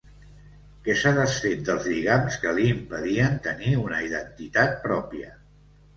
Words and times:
Que 0.85 0.93
s'ha 1.01 1.11
desfet 1.17 1.61
dels 1.67 1.85
lligams 1.91 2.39
que 2.45 2.55
li 2.61 2.65
impedien 2.71 3.39
tenir 3.49 3.75
una 3.85 4.01
identitat 4.11 4.75
pròpia. 4.87 5.31